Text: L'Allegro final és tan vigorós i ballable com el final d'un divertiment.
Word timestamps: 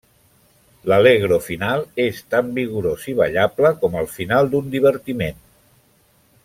L'Allegro 0.91 1.37
final 1.47 1.83
és 2.05 2.23
tan 2.35 2.49
vigorós 2.57 3.05
i 3.13 3.15
ballable 3.21 3.73
com 3.85 4.01
el 4.01 4.11
final 4.17 4.53
d'un 4.55 4.75
divertiment. 4.77 5.43